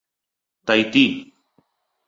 [0.65, 1.05] Tahití.